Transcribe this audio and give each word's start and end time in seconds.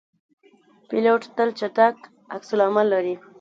پیلوټ 0.87 1.21
تل 1.35 1.49
چټک 1.59 1.95
عکس 2.35 2.49
العمل 2.53 2.87
لري. 2.93 3.15